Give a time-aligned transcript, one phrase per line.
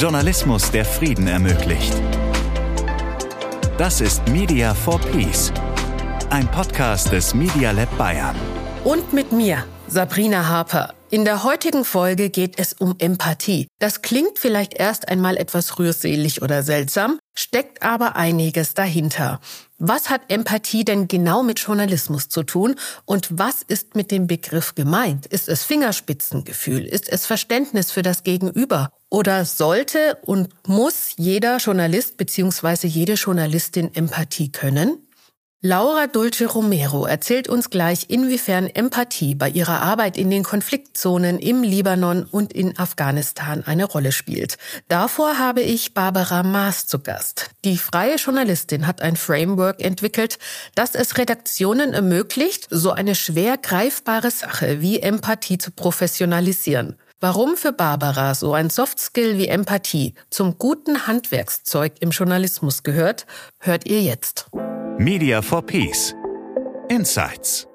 [0.00, 1.92] Journalismus, der Frieden ermöglicht.
[3.76, 5.52] Das ist Media for Peace,
[6.30, 8.34] ein Podcast des Media Lab Bayern.
[8.82, 10.94] Und mit mir, Sabrina Harper.
[11.10, 13.66] In der heutigen Folge geht es um Empathie.
[13.78, 19.38] Das klingt vielleicht erst einmal etwas rührselig oder seltsam, steckt aber einiges dahinter.
[19.76, 24.74] Was hat Empathie denn genau mit Journalismus zu tun und was ist mit dem Begriff
[24.74, 25.26] gemeint?
[25.26, 26.86] Ist es Fingerspitzengefühl?
[26.86, 28.90] Ist es Verständnis für das Gegenüber?
[29.10, 32.86] Oder sollte und muss jeder Journalist bzw.
[32.86, 35.06] jede Journalistin Empathie können?
[35.62, 41.62] Laura Dulce Romero erzählt uns gleich, inwiefern Empathie bei ihrer Arbeit in den Konfliktzonen im
[41.62, 44.56] Libanon und in Afghanistan eine Rolle spielt.
[44.88, 47.50] Davor habe ich Barbara Maas zu Gast.
[47.66, 50.38] Die freie Journalistin hat ein Framework entwickelt,
[50.74, 56.96] das es Redaktionen ermöglicht, so eine schwer greifbare Sache wie Empathie zu professionalisieren.
[57.22, 63.26] Warum für Barbara so ein Softskill wie Empathie zum guten Handwerkszeug im Journalismus gehört,
[63.58, 64.46] hört ihr jetzt.
[64.96, 66.14] Media for Peace.
[66.88, 67.66] Insights.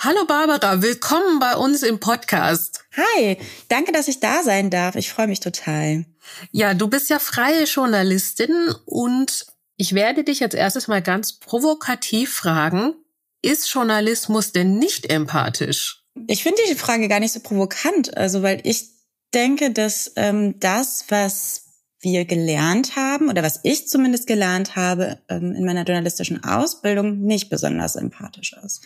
[0.00, 2.84] Hallo Barbara, willkommen bei uns im Podcast.
[2.94, 3.38] Hi,
[3.68, 4.96] danke, dass ich da sein darf.
[4.96, 6.04] Ich freue mich total.
[6.52, 9.46] Ja, du bist ja freie Journalistin und
[9.78, 12.92] ich werde dich jetzt erstes mal ganz provokativ fragen,
[13.40, 15.99] ist Journalismus denn nicht empathisch?
[16.26, 18.90] Ich finde die Frage gar nicht so provokant, also weil ich
[19.32, 21.66] denke, dass ähm, das, was
[22.00, 27.50] wir gelernt haben oder was ich zumindest gelernt habe ähm, in meiner journalistischen Ausbildung, nicht
[27.50, 28.84] besonders empathisch ist.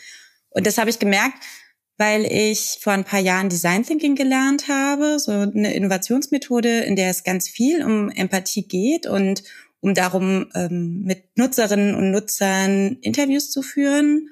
[0.50, 1.38] Und das habe ich gemerkt,
[1.96, 7.10] weil ich vor ein paar Jahren Design Thinking gelernt habe, so eine Innovationsmethode, in der
[7.10, 9.44] es ganz viel um Empathie geht und
[9.80, 14.30] um darum, ähm, mit Nutzerinnen und Nutzern Interviews zu führen.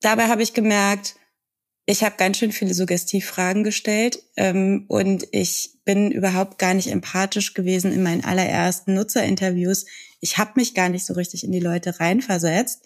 [0.00, 1.16] Dabei habe ich gemerkt,
[1.86, 7.52] ich habe ganz schön viele Suggestivfragen gestellt ähm, und ich bin überhaupt gar nicht empathisch
[7.52, 9.84] gewesen in meinen allerersten Nutzerinterviews.
[10.20, 12.84] Ich habe mich gar nicht so richtig in die Leute reinversetzt.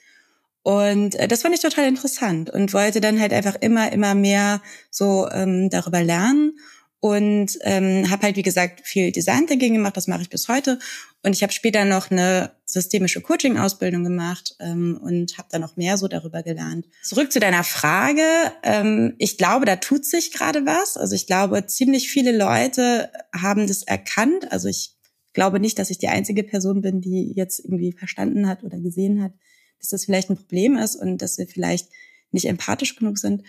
[0.63, 4.61] Und äh, das fand ich total interessant und wollte dann halt einfach immer, immer mehr
[4.91, 6.59] so ähm, darüber lernen
[7.01, 10.79] und ähm, habe halt wie gesagt viel Design Thinking gemacht, das mache ich bis heute
[11.23, 15.77] und ich habe später noch eine systemische Coaching Ausbildung gemacht ähm, und habe da noch
[15.77, 16.87] mehr so darüber gelernt.
[17.03, 18.23] Zurück zu deiner Frage,
[18.63, 20.97] ähm, ich glaube, da tut sich gerade was.
[20.97, 24.51] Also ich glaube, ziemlich viele Leute haben das erkannt.
[24.53, 24.97] Also ich
[25.33, 29.23] glaube nicht, dass ich die einzige Person bin, die jetzt irgendwie verstanden hat oder gesehen
[29.23, 29.33] hat,
[29.79, 31.89] dass das vielleicht ein Problem ist und dass wir vielleicht
[32.31, 33.45] nicht empathisch genug sind.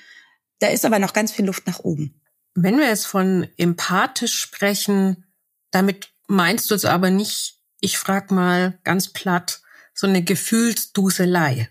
[0.59, 2.18] Da ist aber noch ganz viel Luft nach oben.
[2.55, 5.25] Wenn wir jetzt von empathisch sprechen,
[5.71, 9.61] damit meinst du es aber nicht, ich frag mal ganz platt,
[9.93, 11.69] so eine Gefühlsduselei.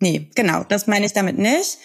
[0.00, 1.78] Nee, genau, das meine ich damit nicht,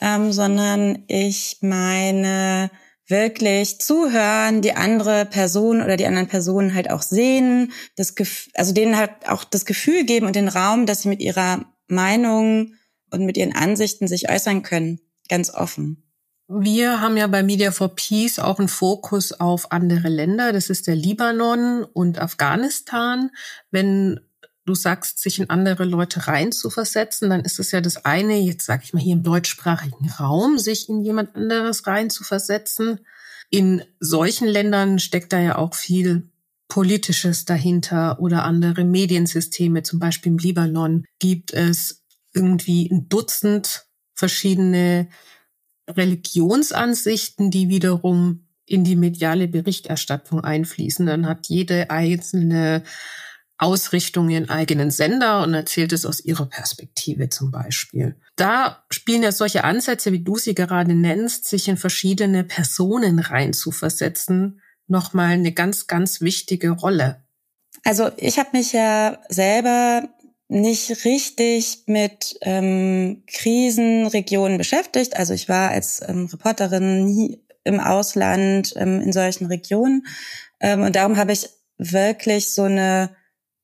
[0.00, 2.70] ähm, sondern ich meine
[3.06, 8.72] wirklich zuhören, die andere Person oder die anderen Personen halt auch sehen, das Gef also
[8.72, 12.74] denen halt auch das Gefühl geben und den Raum, dass sie mit ihrer Meinung
[13.10, 16.07] und mit ihren Ansichten sich äußern können, ganz offen.
[16.50, 20.50] Wir haben ja bei Media for Peace auch einen Fokus auf andere Länder.
[20.52, 23.30] Das ist der Libanon und Afghanistan.
[23.70, 24.20] Wenn
[24.64, 28.82] du sagst, sich in andere Leute reinzuversetzen, dann ist es ja das eine, jetzt sage
[28.84, 33.00] ich mal hier im deutschsprachigen Raum, sich in jemand anderes reinzuversetzen.
[33.50, 36.30] In solchen Ländern steckt da ja auch viel
[36.68, 39.82] Politisches dahinter oder andere Mediensysteme.
[39.82, 45.08] Zum Beispiel im Libanon gibt es irgendwie ein Dutzend verschiedene
[45.88, 51.06] Religionsansichten, die wiederum in die mediale Berichterstattung einfließen.
[51.06, 52.82] Dann hat jede einzelne
[53.56, 58.14] Ausrichtung ihren eigenen Sender und erzählt es aus ihrer Perspektive zum Beispiel.
[58.36, 64.60] Da spielen ja solche Ansätze, wie du sie gerade nennst, sich in verschiedene Personen reinzuversetzen,
[64.86, 67.24] nochmal eine ganz, ganz wichtige Rolle.
[67.84, 70.08] Also ich habe mich ja selber
[70.48, 75.16] nicht richtig mit ähm, Krisenregionen beschäftigt.
[75.16, 80.06] Also ich war als ähm, Reporterin nie im Ausland ähm, in solchen Regionen.
[80.60, 83.14] Ähm, und darum habe ich wirklich so eine,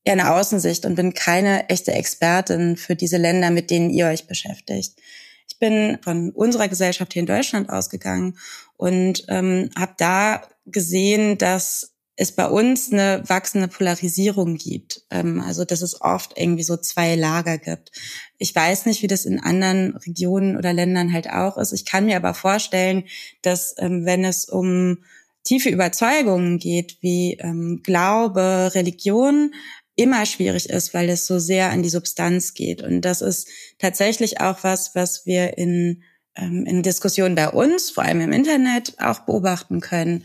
[0.06, 4.26] ja, eine Außensicht und bin keine echte Expertin für diese Länder, mit denen ihr euch
[4.26, 5.00] beschäftigt.
[5.48, 8.38] Ich bin von unserer Gesellschaft hier in Deutschland ausgegangen
[8.76, 15.02] und ähm, habe da gesehen, dass es bei uns eine wachsende Polarisierung gibt.
[15.10, 17.90] Ähm, also dass es oft irgendwie so zwei Lager gibt.
[18.38, 21.72] Ich weiß nicht, wie das in anderen Regionen oder Ländern halt auch ist.
[21.72, 23.04] Ich kann mir aber vorstellen,
[23.42, 24.98] dass ähm, wenn es um
[25.42, 29.52] tiefe Überzeugungen geht, wie ähm, Glaube, Religion,
[29.96, 32.82] immer schwierig ist, weil es so sehr an die Substanz geht.
[32.82, 36.02] Und das ist tatsächlich auch was, was wir in,
[36.36, 40.24] in Diskussionen bei uns, vor allem im Internet, auch beobachten können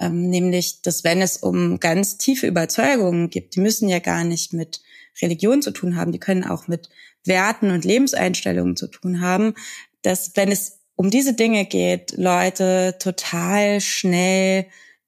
[0.00, 4.52] ähm, nämlich, dass wenn es um ganz tiefe Überzeugungen gibt, die müssen ja gar nicht
[4.52, 4.80] mit
[5.20, 6.90] Religion zu tun haben, die können auch mit
[7.24, 9.54] Werten und Lebenseinstellungen zu tun haben,
[10.02, 14.66] dass wenn es um diese Dinge geht, Leute total schnell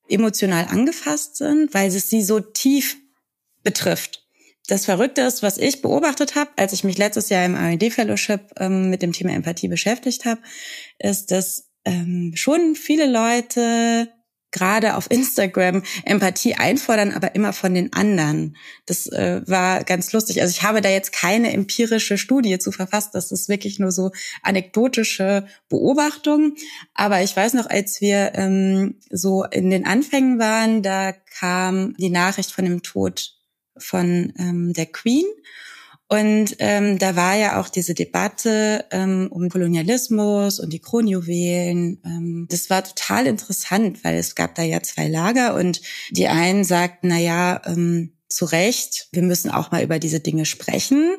[0.09, 2.97] emotional angefasst sind, weil es sie so tief
[3.63, 4.27] betrifft.
[4.67, 8.53] Das Verrückte ist, was ich beobachtet habe, als ich mich letztes Jahr im R&D Fellowship
[8.59, 10.43] ähm, mit dem Thema Empathie beschäftigt habe,
[10.99, 14.13] ist, dass ähm, schon viele Leute
[14.51, 18.57] gerade auf Instagram Empathie einfordern, aber immer von den anderen.
[18.87, 20.41] Das äh, war ganz lustig.
[20.41, 23.15] Also ich habe da jetzt keine empirische Studie zu verfasst.
[23.15, 24.11] Das ist wirklich nur so
[24.43, 26.55] anekdotische Beobachtung.
[26.95, 32.11] Aber ich weiß noch, als wir ähm, so in den Anfängen waren, da kam die
[32.11, 33.35] Nachricht von dem Tod
[33.77, 35.27] von ähm, der Queen.
[36.11, 42.01] Und ähm, da war ja auch diese Debatte ähm, um Kolonialismus und die Kronjuwelen.
[42.03, 46.65] Ähm, das war total interessant, weil es gab da ja zwei Lager und die einen
[46.65, 51.17] sagten, na ja, ähm, zu Recht, wir müssen auch mal über diese Dinge sprechen.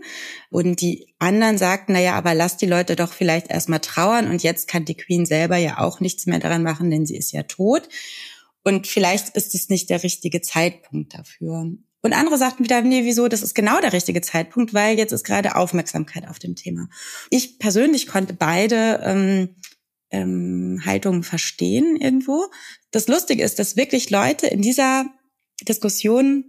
[0.49, 4.43] Und die anderen sagten, na ja, aber lass die Leute doch vielleicht erstmal trauern und
[4.43, 7.43] jetzt kann die Queen selber ja auch nichts mehr daran machen, denn sie ist ja
[7.43, 7.89] tot.
[8.63, 11.71] Und vielleicht ist es nicht der richtige Zeitpunkt dafür.
[12.01, 15.25] Und andere sagten wieder, nee, wieso, das ist genau der richtige Zeitpunkt, weil jetzt ist
[15.25, 16.87] gerade Aufmerksamkeit auf dem Thema.
[17.29, 19.55] Ich persönlich konnte beide ähm,
[20.11, 22.45] ähm, Haltungen verstehen irgendwo.
[22.91, 25.05] Das Lustige ist, dass wirklich Leute in dieser
[25.67, 26.45] Diskussion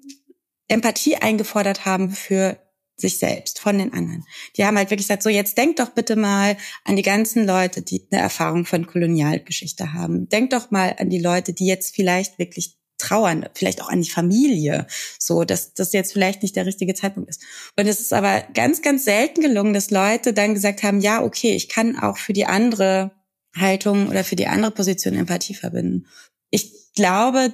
[0.68, 2.58] Empathie eingefordert haben für
[2.96, 4.24] sich selbst, von den anderen.
[4.56, 7.82] Die haben halt wirklich gesagt, so jetzt denkt doch bitte mal an die ganzen Leute,
[7.82, 10.28] die eine Erfahrung von Kolonialgeschichte haben.
[10.28, 14.10] Denkt doch mal an die Leute, die jetzt vielleicht wirklich trauern, vielleicht auch an die
[14.10, 14.86] Familie,
[15.18, 17.42] so, dass das jetzt vielleicht nicht der richtige Zeitpunkt ist.
[17.76, 21.54] Und es ist aber ganz, ganz selten gelungen, dass Leute dann gesagt haben, ja, okay,
[21.54, 23.12] ich kann auch für die andere
[23.56, 26.06] Haltung oder für die andere Position Empathie verbinden.
[26.50, 27.52] Ich glaube,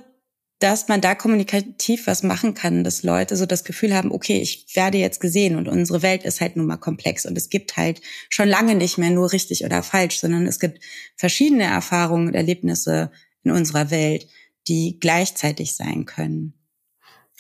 [0.59, 4.75] dass man da kommunikativ was machen kann, dass Leute so das Gefühl haben, okay, ich
[4.75, 8.01] werde jetzt gesehen und unsere Welt ist halt nun mal komplex und es gibt halt
[8.31, 10.83] schon lange nicht mehr nur richtig oder falsch, sondern es gibt
[11.17, 13.11] verschiedene Erfahrungen und Erlebnisse
[13.45, 14.29] in unserer Welt
[14.69, 16.55] die gleichzeitig sein können.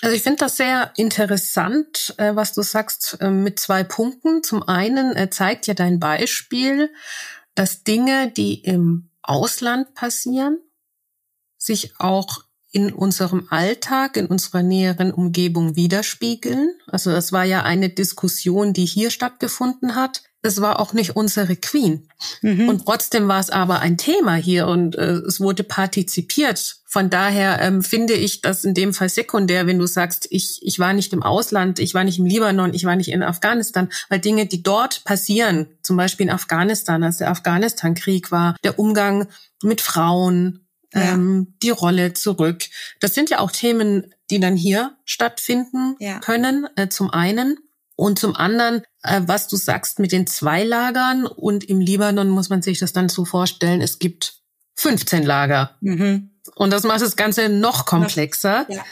[0.02, 4.42] Also ich finde das sehr interessant, äh, was du sagst, äh, mit zwei Punkten.
[4.42, 6.92] Zum einen äh, zeigt ja dein Beispiel,
[7.54, 10.58] dass Dinge, die im Ausland passieren,
[11.56, 16.74] sich auch in unserem Alltag, in unserer näheren Umgebung widerspiegeln.
[16.86, 21.56] Also das war ja eine Diskussion, die hier stattgefunden hat es war auch nicht unsere
[21.56, 22.08] Queen.
[22.40, 22.68] Mhm.
[22.68, 26.76] Und trotzdem war es aber ein Thema hier und äh, es wurde partizipiert.
[26.86, 30.78] Von daher ähm, finde ich das in dem Fall sekundär, wenn du sagst, ich, ich
[30.78, 34.20] war nicht im Ausland, ich war nicht im Libanon, ich war nicht in Afghanistan, weil
[34.20, 39.26] Dinge, die dort passieren, zum Beispiel in Afghanistan, als der Afghanistan-Krieg war, der Umgang
[39.62, 41.12] mit Frauen, ja.
[41.12, 42.64] ähm, die Rolle zurück,
[43.00, 46.20] das sind ja auch Themen, die dann hier stattfinden ja.
[46.20, 47.58] können, äh, zum einen.
[47.96, 52.50] Und zum anderen, äh, was du sagst mit den zwei Lagern und im Libanon muss
[52.50, 54.42] man sich das dann so vorstellen, es gibt
[54.76, 55.76] 15 Lager.
[55.80, 56.30] Mhm.
[56.54, 58.66] Und das macht das Ganze noch komplexer.
[58.68, 58.84] Ja.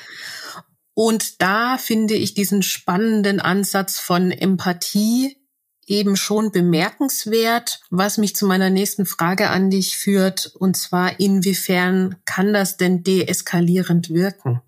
[0.94, 5.36] Und da finde ich diesen spannenden Ansatz von Empathie
[5.86, 12.16] eben schon bemerkenswert, was mich zu meiner nächsten Frage an dich führt, und zwar inwiefern
[12.24, 14.62] kann das denn deeskalierend wirken?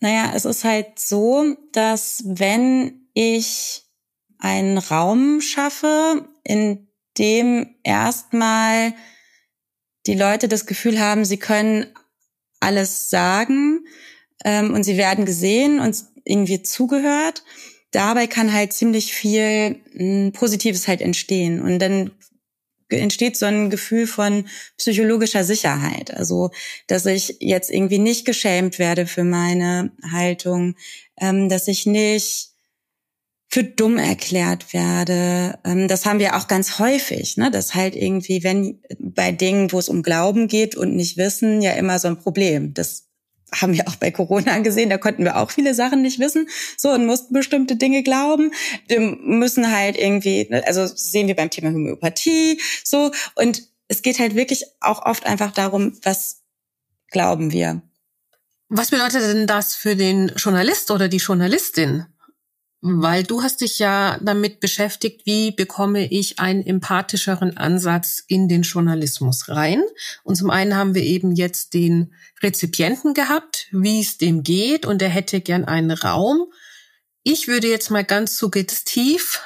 [0.00, 3.82] Naja, es ist halt so, dass wenn ich
[4.38, 6.86] einen Raum schaffe, in
[7.18, 8.92] dem erstmal
[10.06, 11.86] die Leute das Gefühl haben, sie können
[12.60, 13.86] alles sagen
[14.44, 17.42] ähm, und sie werden gesehen und irgendwie zugehört.
[17.90, 21.62] Dabei kann halt ziemlich viel hm, Positives halt entstehen.
[21.62, 22.10] Und dann
[22.90, 24.46] entsteht so ein Gefühl von
[24.76, 26.12] psychologischer Sicherheit.
[26.12, 26.50] Also,
[26.86, 30.76] dass ich jetzt irgendwie nicht geschämt werde für meine Haltung,
[31.18, 32.55] ähm, dass ich nicht
[33.56, 35.58] für dumm erklärt werde.
[35.64, 37.50] Ähm, das haben wir auch ganz häufig, ne?
[37.50, 41.72] dass halt irgendwie, wenn bei Dingen, wo es um Glauben geht und nicht wissen, ja
[41.72, 42.74] immer so ein Problem.
[42.74, 43.08] Das
[43.54, 46.90] haben wir auch bei Corona gesehen, da konnten wir auch viele Sachen nicht wissen, so
[46.90, 48.52] und mussten bestimmte Dinge glauben.
[48.88, 54.18] Wir müssen halt irgendwie, ne, also sehen wir beim Thema Homöopathie, so und es geht
[54.18, 56.42] halt wirklich auch oft einfach darum, was
[57.10, 57.80] glauben wir.
[58.68, 62.04] Was bedeutet denn das für den Journalist oder die Journalistin?
[62.82, 68.62] Weil du hast dich ja damit beschäftigt, wie bekomme ich einen empathischeren Ansatz in den
[68.62, 69.82] Journalismus rein.
[70.24, 75.00] Und zum einen haben wir eben jetzt den Rezipienten gehabt, wie es dem geht, und
[75.00, 76.52] er hätte gern einen Raum.
[77.22, 79.40] Ich würde jetzt mal ganz suggestiv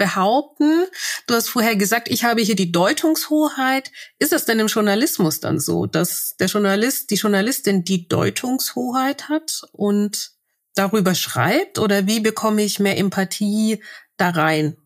[0.00, 0.86] behaupten,
[1.26, 3.92] du hast vorher gesagt, ich habe hier die Deutungshoheit.
[4.18, 9.60] Ist es denn im Journalismus dann so, dass der Journalist, die Journalistin die Deutungshoheit hat
[9.72, 10.30] und
[10.74, 11.78] darüber schreibt?
[11.78, 13.82] Oder wie bekomme ich mehr Empathie
[14.16, 14.76] da rein?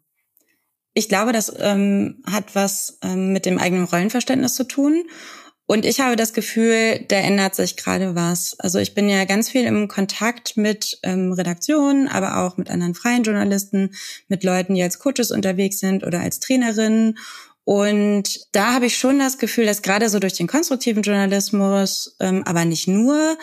[0.94, 5.04] Ich glaube, das ähm, hat was ähm, mit dem eigenen Rollenverständnis zu tun.
[5.66, 8.54] Und ich habe das Gefühl, da ändert sich gerade was.
[8.60, 12.94] Also ich bin ja ganz viel im Kontakt mit ähm, Redaktionen, aber auch mit anderen
[12.94, 13.94] freien Journalisten,
[14.28, 17.18] mit Leuten, die als Coaches unterwegs sind oder als Trainerinnen.
[17.64, 22.44] Und da habe ich schon das Gefühl, dass gerade so durch den konstruktiven Journalismus, ähm,
[22.44, 23.38] aber nicht nur,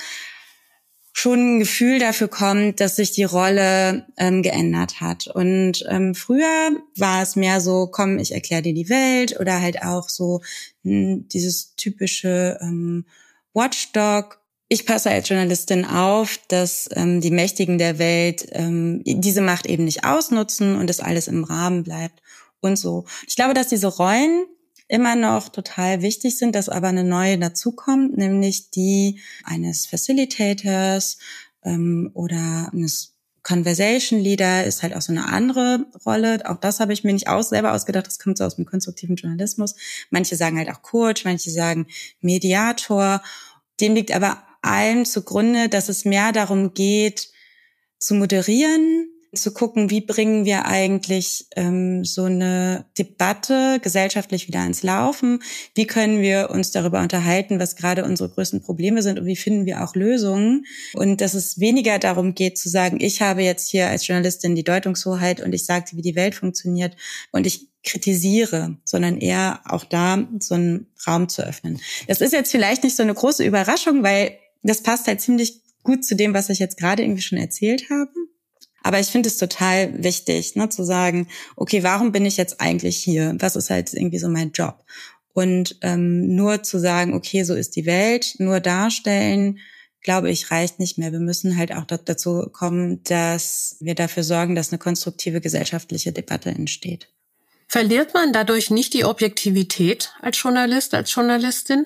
[1.14, 5.28] schon ein Gefühl dafür kommt, dass sich die Rolle ähm, geändert hat.
[5.28, 9.84] Und ähm, früher war es mehr so, komm, ich erkläre dir die Welt oder halt
[9.84, 10.42] auch so
[10.84, 13.06] mh, hm, dieses typische ähm,
[13.54, 14.40] Watchdog.
[14.70, 19.84] Ich passe als Journalistin auf, dass ähm, die Mächtigen der Welt ähm, diese Macht eben
[19.84, 22.22] nicht ausnutzen und das alles im Rahmen bleibt
[22.62, 23.04] und so.
[23.28, 24.46] Ich glaube, dass diese Rollen
[24.92, 31.18] immer noch total wichtig sind, dass aber eine neue dazukommt, nämlich die eines Facilitators
[31.64, 36.42] ähm, oder eines Conversation Leader ist halt auch so eine andere Rolle.
[36.46, 38.06] Auch das habe ich mir nicht aus, selber ausgedacht.
[38.06, 39.76] Das kommt so aus dem konstruktiven Journalismus.
[40.10, 41.88] Manche sagen halt auch Coach, manche sagen
[42.20, 43.24] Mediator.
[43.80, 47.32] Dem liegt aber allem zugrunde, dass es mehr darum geht,
[47.98, 54.84] zu moderieren, zu gucken, wie bringen wir eigentlich ähm, so eine Debatte gesellschaftlich wieder ins
[54.84, 55.42] Laufen?
[55.74, 59.66] Wie können wir uns darüber unterhalten, was gerade unsere größten Probleme sind und wie finden
[59.66, 60.66] wir auch Lösungen?
[60.94, 64.66] Und dass es weniger darum geht zu sagen, ich habe jetzt hier als Journalistin die
[64.66, 66.98] Deutungshoheit und ich sage, wie die Welt funktioniert
[67.32, 71.80] und ich kritisiere, sondern eher auch da so einen Raum zu öffnen.
[72.08, 76.06] Das ist jetzt vielleicht nicht so eine große Überraschung, weil das passt halt ziemlich gut
[76.06, 78.12] zu dem, was ich jetzt gerade irgendwie schon erzählt habe.
[78.84, 82.98] Aber ich finde es total wichtig, ne, zu sagen, okay, warum bin ich jetzt eigentlich
[82.98, 83.36] hier?
[83.40, 84.84] Was ist halt irgendwie so mein Job?
[85.34, 89.60] Und ähm, nur zu sagen, okay, so ist die Welt, nur darstellen,
[90.02, 91.12] glaube ich, reicht nicht mehr.
[91.12, 96.50] Wir müssen halt auch dazu kommen, dass wir dafür sorgen, dass eine konstruktive gesellschaftliche Debatte
[96.50, 97.10] entsteht.
[97.68, 101.86] Verliert man dadurch nicht die Objektivität als Journalist, als Journalistin?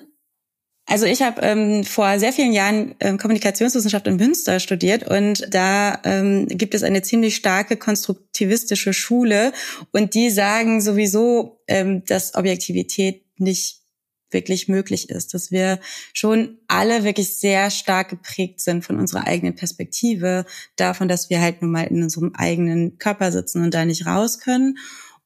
[0.88, 5.98] Also ich habe ähm, vor sehr vielen Jahren ähm, Kommunikationswissenschaft in Münster studiert und da
[6.04, 9.52] ähm, gibt es eine ziemlich starke konstruktivistische Schule
[9.90, 13.80] und die sagen sowieso, ähm, dass Objektivität nicht
[14.30, 15.80] wirklich möglich ist, dass wir
[16.12, 21.62] schon alle wirklich sehr stark geprägt sind von unserer eigenen Perspektive, davon, dass wir halt
[21.62, 24.78] nun mal in unserem eigenen Körper sitzen und da nicht raus können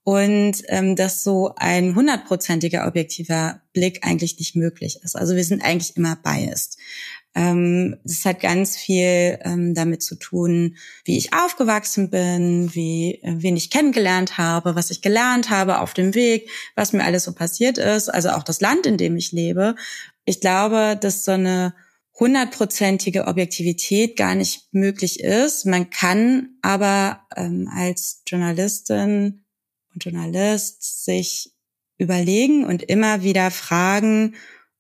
[0.05, 5.17] und ähm, dass so ein hundertprozentiger objektiver Blick eigentlich nicht möglich ist.
[5.17, 6.79] Also wir sind eigentlich immer biased.
[7.35, 13.35] Ähm, das hat ganz viel ähm, damit zu tun, wie ich aufgewachsen bin, wie äh,
[13.39, 17.33] wen ich kennengelernt habe, was ich gelernt habe auf dem Weg, was mir alles so
[17.33, 19.77] passiert ist, also auch das Land, in dem ich lebe.
[20.25, 21.75] Ich glaube, dass so eine
[22.19, 25.67] hundertprozentige Objektivität gar nicht möglich ist.
[25.67, 29.45] Man kann aber ähm, als Journalistin
[30.01, 31.53] Journalist sich
[31.99, 34.35] überlegen und immer wieder fragen,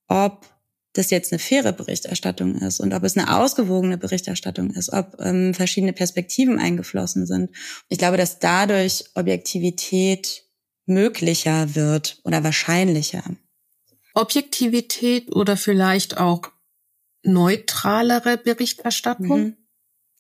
[0.09, 0.47] ob
[0.93, 5.55] das jetzt eine faire Berichterstattung ist und ob es eine ausgewogene Berichterstattung ist, ob ähm,
[5.55, 7.51] verschiedene Perspektiven eingeflossen sind.
[7.89, 10.45] Ich glaube, dass dadurch Objektivität
[10.87, 13.23] möglicher wird oder wahrscheinlicher.
[14.15, 16.43] Objektivität oder vielleicht auch
[17.23, 19.41] neutralere Berichterstattung?
[19.41, 19.57] Mhm.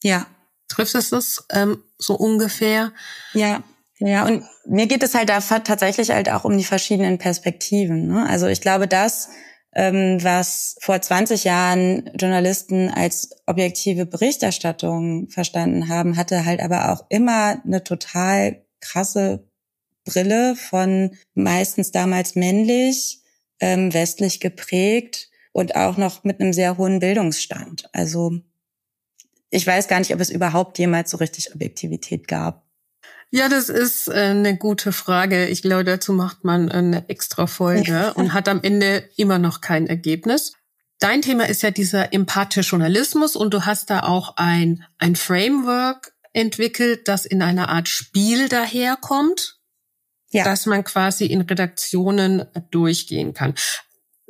[0.02, 0.26] Ja.
[0.68, 2.92] Trifft es das ähm, so ungefähr?
[3.34, 3.64] Ja.
[4.00, 8.08] Ja, und mir geht es halt da tatsächlich halt auch um die verschiedenen Perspektiven.
[8.08, 8.26] Ne?
[8.26, 9.28] Also ich glaube, das,
[9.74, 17.04] ähm, was vor 20 Jahren Journalisten als objektive Berichterstattung verstanden haben, hatte halt aber auch
[17.10, 19.46] immer eine total krasse
[20.04, 23.20] Brille von meistens damals männlich,
[23.60, 27.90] ähm, westlich geprägt und auch noch mit einem sehr hohen Bildungsstand.
[27.92, 28.40] Also
[29.50, 32.69] ich weiß gar nicht, ob es überhaupt jemals so richtig Objektivität gab.
[33.30, 35.46] Ja, das ist äh, eine gute Frage.
[35.46, 39.86] Ich glaube, dazu macht man eine extra Folge und hat am Ende immer noch kein
[39.86, 40.54] Ergebnis.
[40.98, 46.12] Dein Thema ist ja dieser empathische Journalismus und du hast da auch ein, ein Framework
[46.32, 49.58] entwickelt, das in einer Art Spiel daherkommt,
[50.30, 50.44] ja.
[50.44, 53.54] dass man quasi in Redaktionen durchgehen kann.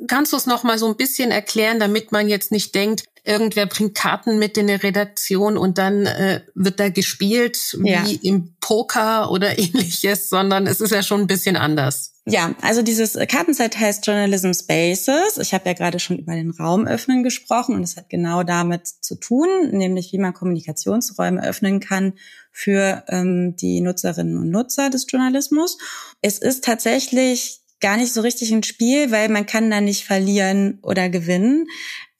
[0.07, 3.67] Kannst du es noch mal so ein bisschen erklären, damit man jetzt nicht denkt, irgendwer
[3.67, 8.03] bringt Karten mit in eine Redaktion und dann äh, wird da gespielt wie ja.
[8.23, 12.13] im Poker oder ähnliches, sondern es ist ja schon ein bisschen anders.
[12.25, 15.39] Ja, also dieses Kartenset heißt Journalism Spaces.
[15.41, 18.87] Ich habe ja gerade schon über den Raum öffnen gesprochen und es hat genau damit
[18.87, 22.13] zu tun, nämlich wie man Kommunikationsräume öffnen kann
[22.51, 25.79] für ähm, die Nutzerinnen und Nutzer des Journalismus.
[26.21, 30.79] Es ist tatsächlich gar nicht so richtig ein Spiel, weil man kann da nicht verlieren
[30.81, 31.67] oder gewinnen.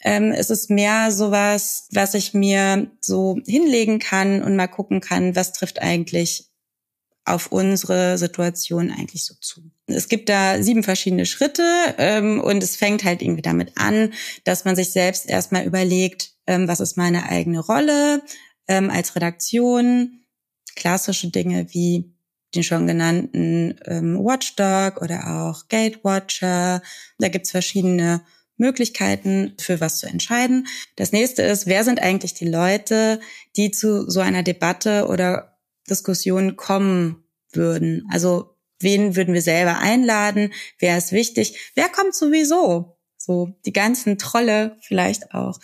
[0.03, 5.35] Ähm, es ist mehr sowas, was ich mir so hinlegen kann und mal gucken kann,
[5.35, 6.51] was trifft eigentlich
[7.23, 9.61] auf unsere Situation eigentlich so zu.
[9.85, 11.63] Es gibt da sieben verschiedene Schritte
[11.97, 14.13] ähm, und es fängt halt irgendwie damit an,
[14.43, 18.23] dass man sich selbst erstmal überlegt, ähm, was ist meine eigene Rolle
[18.67, 20.25] ähm, als Redaktion,
[20.75, 22.11] klassische Dinge wie
[22.55, 26.81] den schon genannten ähm, Watchdog oder auch Gatewatcher.
[27.17, 28.21] Da gibt's verschiedene
[28.57, 30.67] Möglichkeiten, für was zu entscheiden.
[30.95, 33.19] Das nächste ist, wer sind eigentlich die Leute,
[33.55, 35.57] die zu so einer Debatte oder
[35.89, 38.07] Diskussion kommen würden?
[38.11, 40.53] Also wen würden wir selber einladen?
[40.79, 41.71] Wer ist wichtig?
[41.75, 42.97] Wer kommt sowieso?
[43.17, 45.59] So die ganzen Trolle vielleicht auch.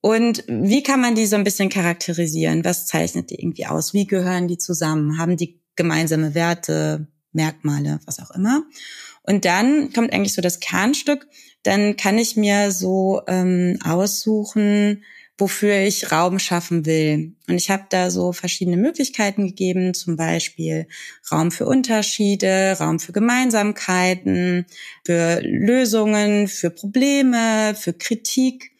[0.00, 2.62] Und wie kann man die so ein bisschen charakterisieren?
[2.62, 3.94] Was zeichnet die irgendwie aus?
[3.94, 5.18] Wie gehören die zusammen?
[5.18, 8.62] Haben die gemeinsame Werte, Merkmale, was auch immer?
[9.22, 11.26] Und dann kommt eigentlich so das Kernstück.
[11.62, 15.02] Dann kann ich mir so ähm, aussuchen,
[15.38, 17.34] wofür ich Raum schaffen will.
[17.48, 20.86] Und ich habe da so verschiedene Möglichkeiten gegeben, zum Beispiel
[21.32, 24.66] Raum für Unterschiede, Raum für Gemeinsamkeiten,
[25.04, 28.72] für Lösungen, für Probleme, für Kritik,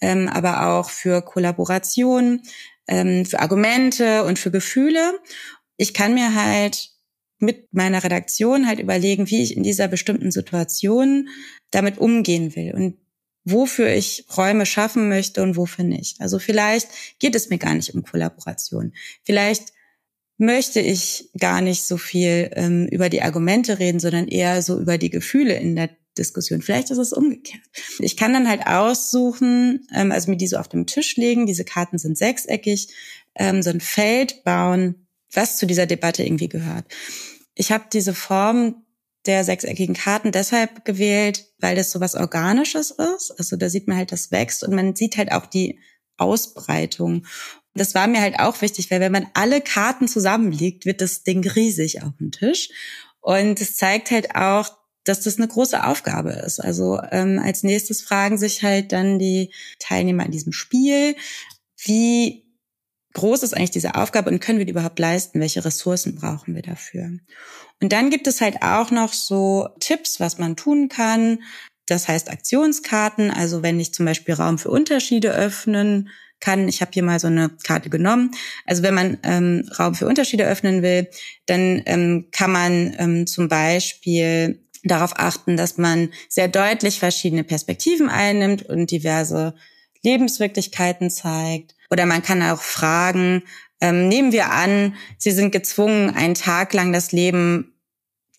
[0.00, 2.42] ähm, aber auch für Kollaboration,
[2.88, 5.12] ähm, für Argumente und für Gefühle.
[5.80, 6.90] Ich kann mir halt
[7.38, 11.28] mit meiner Redaktion halt überlegen, wie ich in dieser bestimmten Situation
[11.70, 12.74] damit umgehen will.
[12.74, 12.98] Und
[13.44, 16.20] wofür ich Räume schaffen möchte und wofür nicht.
[16.20, 18.92] Also vielleicht geht es mir gar nicht um Kollaboration.
[19.24, 19.72] Vielleicht
[20.36, 24.98] möchte ich gar nicht so viel ähm, über die Argumente reden, sondern eher so über
[24.98, 26.60] die Gefühle in der Diskussion.
[26.60, 27.62] Vielleicht ist es umgekehrt.
[28.00, 31.46] Ich kann dann halt aussuchen, ähm, also mir die so auf dem Tisch legen.
[31.46, 32.88] Diese Karten sind sechseckig,
[33.34, 36.86] ähm, so ein Feld bauen, was zu dieser Debatte irgendwie gehört.
[37.54, 38.84] Ich habe diese Form
[39.26, 43.32] der sechseckigen Karten deshalb gewählt, weil das so was Organisches ist.
[43.38, 45.78] Also da sieht man halt, das wächst und man sieht halt auch die
[46.16, 47.26] Ausbreitung.
[47.74, 51.46] Das war mir halt auch wichtig, weil wenn man alle Karten zusammenlegt, wird das Ding
[51.46, 52.70] riesig auf dem Tisch.
[53.20, 54.70] Und es zeigt halt auch,
[55.04, 56.60] dass das eine große Aufgabe ist.
[56.60, 61.16] Also ähm, als nächstes fragen sich halt dann die Teilnehmer an diesem Spiel,
[61.76, 62.49] wie
[63.14, 65.40] groß ist eigentlich diese Aufgabe und können wir die überhaupt leisten?
[65.40, 67.10] Welche Ressourcen brauchen wir dafür?
[67.82, 71.40] Und dann gibt es halt auch noch so Tipps, was man tun kann.
[71.86, 73.30] Das heißt Aktionskarten.
[73.30, 77.26] Also wenn ich zum Beispiel Raum für Unterschiede öffnen kann, ich habe hier mal so
[77.26, 78.30] eine Karte genommen.
[78.64, 81.08] Also wenn man ähm, Raum für Unterschiede öffnen will,
[81.46, 88.08] dann ähm, kann man ähm, zum Beispiel darauf achten, dass man sehr deutlich verschiedene Perspektiven
[88.08, 89.54] einnimmt und diverse
[90.02, 91.74] Lebenswirklichkeiten zeigt.
[91.90, 93.42] Oder man kann auch fragen,
[93.80, 97.74] ähm, nehmen wir an, Sie sind gezwungen, einen Tag lang das Leben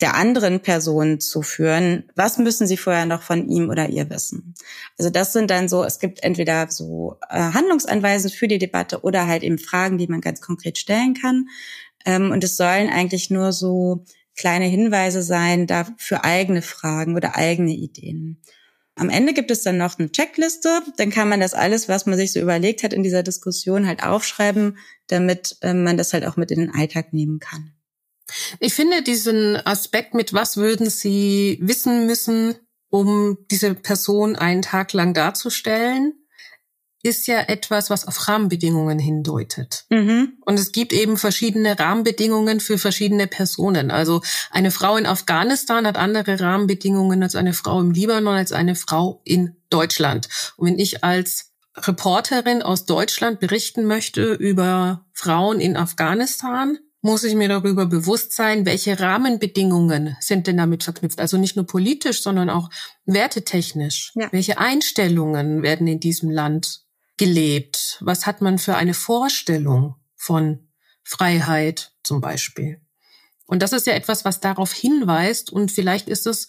[0.02, 2.10] der anderen Person zu führen.
[2.16, 4.56] Was müssen Sie vorher noch von ihm oder ihr wissen?
[4.98, 9.28] Also das sind dann so, es gibt entweder so äh, Handlungsanweisen für die Debatte oder
[9.28, 11.48] halt eben Fragen, die man ganz konkret stellen kann.
[12.06, 17.36] Ähm, und es sollen eigentlich nur so kleine Hinweise sein da für eigene Fragen oder
[17.36, 18.42] eigene Ideen.
[18.96, 20.82] Am Ende gibt es dann noch eine Checkliste.
[20.98, 24.04] Dann kann man das alles, was man sich so überlegt hat in dieser Diskussion, halt
[24.04, 24.78] aufschreiben,
[25.08, 27.74] damit äh, man das halt auch mit in den Alltag nehmen kann.
[28.60, 32.56] Ich finde diesen Aspekt mit, was würden Sie wissen müssen,
[32.90, 36.14] um diese Person einen Tag lang darzustellen,
[37.04, 39.86] ist ja etwas, was auf Rahmenbedingungen hindeutet.
[39.90, 40.34] Mhm.
[40.46, 43.92] Und es gibt eben verschiedene Rahmenbedingungen für verschiedene Personen.
[43.92, 48.76] Also eine Frau in Afghanistan hat andere Rahmenbedingungen als eine Frau im Libanon, als eine
[48.76, 50.28] Frau in Deutschland.
[50.58, 57.34] Und wenn ich als Reporterin aus Deutschland berichten möchte über Frauen in Afghanistan, muss ich
[57.34, 61.20] mir darüber bewusst sein, welche Rahmenbedingungen sind denn damit verknüpft.
[61.20, 62.70] Also nicht nur politisch, sondern auch
[63.06, 64.12] wertetechnisch.
[64.16, 64.30] Ja.
[64.32, 66.82] Welche Einstellungen werden in diesem Land
[67.22, 68.00] gelebt?
[68.02, 70.68] Was hat man für eine Vorstellung von
[71.04, 72.82] Freiheit zum Beispiel?
[73.46, 76.48] Und das ist ja etwas, was darauf hinweist und vielleicht ist es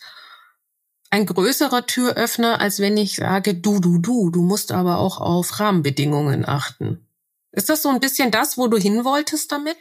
[1.11, 5.61] ein größerer Türöffner, als wenn ich sage, du, du, du, du musst aber auch auf
[5.61, 7.07] Rahmenbedingungen achten.
[7.51, 9.77] Ist das so ein bisschen das, wo du hin wolltest damit?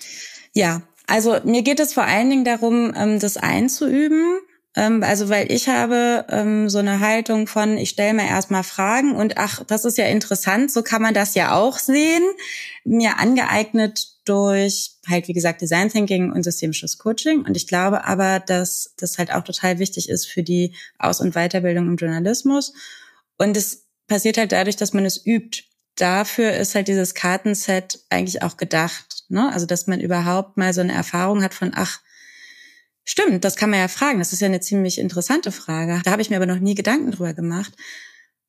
[0.53, 4.41] Ja, also mir geht es vor allen Dingen darum, ähm, das einzuüben
[4.73, 9.37] also weil ich habe ähm, so eine Haltung von, ich stelle mir erstmal Fragen und
[9.37, 12.23] ach, das ist ja interessant, so kann man das ja auch sehen.
[12.85, 17.43] Mir angeeignet durch halt, wie gesagt, Design Thinking und systemisches Coaching.
[17.45, 21.33] Und ich glaube aber, dass das halt auch total wichtig ist für die Aus- und
[21.33, 22.73] Weiterbildung im Journalismus.
[23.37, 25.63] Und es passiert halt dadurch, dass man es übt.
[25.97, 29.25] Dafür ist halt dieses Kartenset eigentlich auch gedacht.
[29.27, 29.51] Ne?
[29.51, 31.99] Also, dass man überhaupt mal so eine Erfahrung hat von, ach,
[33.21, 34.19] Stimmt, das kann man ja fragen.
[34.19, 36.01] Das ist ja eine ziemlich interessante Frage.
[36.03, 37.73] Da habe ich mir aber noch nie Gedanken drüber gemacht,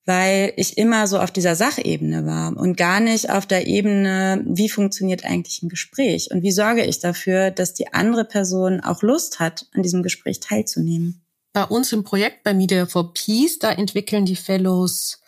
[0.05, 4.69] weil ich immer so auf dieser Sachebene war und gar nicht auf der Ebene, wie
[4.69, 9.41] funktioniert eigentlich ein Gespräch und wie sorge ich dafür, dass die andere Person auch Lust
[9.41, 11.25] hat, an diesem Gespräch teilzunehmen.
[11.53, 15.21] Bei uns im Projekt bei Media for Peace, da entwickeln die Fellows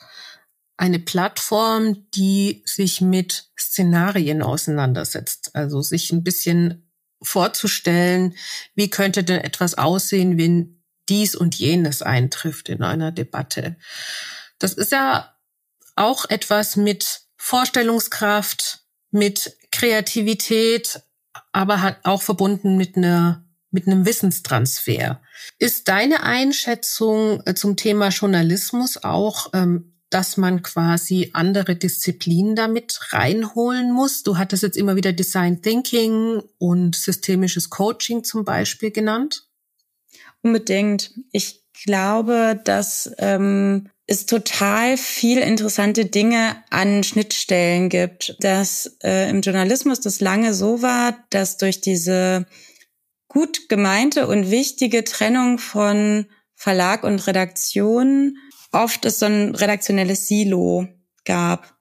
[0.76, 6.83] eine Plattform, die sich mit Szenarien auseinandersetzt, also sich ein bisschen
[7.24, 8.34] vorzustellen,
[8.74, 13.76] wie könnte denn etwas aussehen, wenn dies und jenes eintrifft in einer Debatte.
[14.58, 15.34] Das ist ja
[15.96, 21.00] auch etwas mit Vorstellungskraft, mit Kreativität,
[21.52, 25.20] aber hat auch verbunden mit einer mit einem Wissenstransfer.
[25.58, 33.00] Ist deine Einschätzung äh, zum Thema Journalismus auch ähm, dass man quasi andere Disziplinen damit
[33.10, 34.22] reinholen muss.
[34.22, 39.48] Du hattest jetzt immer wieder Design Thinking und systemisches Coaching zum Beispiel genannt.
[40.40, 41.10] Unbedingt.
[41.32, 48.36] Ich glaube, dass ähm, es total viel interessante Dinge an Schnittstellen gibt.
[48.38, 52.46] Dass äh, im Journalismus das lange so war, dass durch diese
[53.26, 58.38] gut gemeinte und wichtige Trennung von Verlag und Redaktion
[58.74, 60.86] oft es so ein redaktionelles Silo
[61.24, 61.74] gab.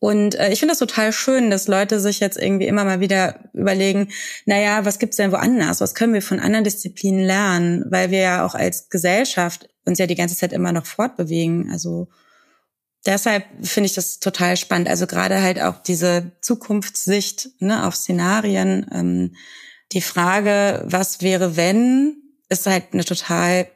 [0.00, 3.50] Und äh, ich finde das total schön, dass Leute sich jetzt irgendwie immer mal wieder
[3.52, 4.08] überlegen,
[4.46, 5.80] naja, was gibt's denn woanders?
[5.80, 7.84] Was können wir von anderen Disziplinen lernen?
[7.88, 11.70] Weil wir ja auch als Gesellschaft uns ja die ganze Zeit immer noch fortbewegen.
[11.72, 12.08] Also
[13.06, 14.88] deshalb finde ich das total spannend.
[14.88, 18.86] Also gerade halt auch diese Zukunftssicht ne, auf Szenarien.
[18.92, 19.34] Ähm,
[19.92, 23.66] die Frage, was wäre, wenn, ist halt eine total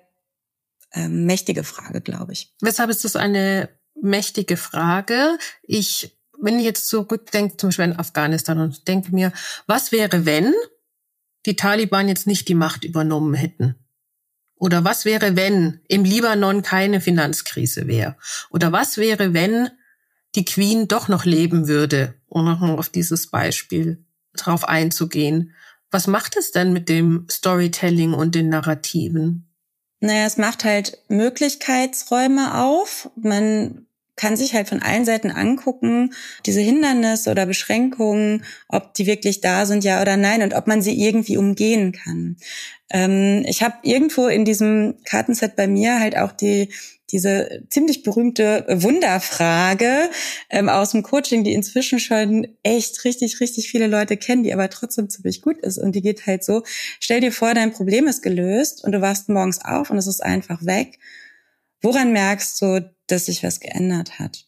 [0.92, 2.54] äh, mächtige Frage, glaube ich.
[2.60, 3.68] Weshalb ist das eine
[4.00, 5.38] mächtige Frage?
[5.62, 9.32] Ich, wenn ich jetzt zurückdenke, zum Beispiel in Afghanistan und denke mir,
[9.66, 10.52] was wäre, wenn
[11.46, 13.76] die Taliban jetzt nicht die Macht übernommen hätten?
[14.56, 18.16] Oder was wäre, wenn im Libanon keine Finanzkrise wäre?
[18.50, 19.70] Oder was wäre, wenn
[20.36, 25.52] die Queen doch noch leben würde, um auf dieses Beispiel drauf einzugehen?
[25.90, 29.51] Was macht es denn mit dem Storytelling und den Narrativen?
[30.02, 33.08] Naja, es macht halt Möglichkeitsräume auf.
[33.14, 33.86] Man
[34.22, 36.14] kann sich halt von allen Seiten angucken,
[36.46, 40.80] diese Hindernisse oder Beschränkungen, ob die wirklich da sind, ja oder nein, und ob man
[40.80, 42.36] sie irgendwie umgehen kann.
[42.90, 46.68] Ähm, ich habe irgendwo in diesem Kartenset bei mir halt auch die
[47.10, 50.08] diese ziemlich berühmte Wunderfrage
[50.48, 54.70] ähm, aus dem Coaching, die inzwischen schon echt richtig, richtig viele Leute kennen, die aber
[54.70, 55.76] trotzdem ziemlich gut ist.
[55.76, 56.62] Und die geht halt so,
[57.00, 60.22] stell dir vor, dein Problem ist gelöst und du wachst morgens auf und es ist
[60.22, 61.00] einfach weg.
[61.82, 64.46] Woran merkst du, dass sich was geändert hat?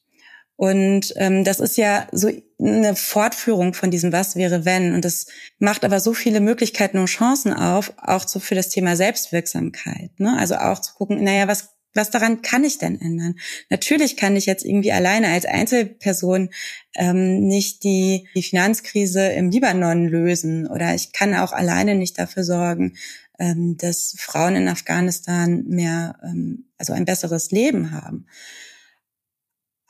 [0.56, 4.94] Und ähm, das ist ja so eine Fortführung von diesem Was wäre wenn.
[4.94, 5.26] Und das
[5.58, 10.12] macht aber so viele Möglichkeiten und Chancen auf, auch so für das Thema Selbstwirksamkeit.
[10.18, 10.36] Ne?
[10.38, 13.36] Also auch zu gucken, naja, was was daran kann ich denn ändern?
[13.70, 16.50] Natürlich kann ich jetzt irgendwie alleine als Einzelperson
[16.96, 22.42] ähm, nicht die, die Finanzkrise im Libanon lösen oder ich kann auch alleine nicht dafür
[22.42, 22.96] sorgen,
[23.38, 28.26] ähm, dass Frauen in Afghanistan mehr, ähm, also ein besseres Leben haben.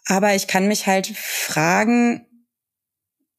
[0.06, 2.26] Aber ich kann mich halt fragen,